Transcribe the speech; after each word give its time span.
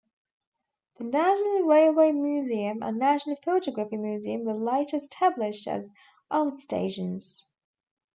The 0.95 1.03
National 1.03 1.61
Railway 1.61 2.11
Museum 2.11 2.81
and 2.81 2.97
National 2.97 3.35
Photography 3.35 3.97
Museum 3.97 4.45
were 4.45 4.55
later 4.55 4.95
established 4.97 5.67
as 5.67 5.91
"outstations". 6.31 7.43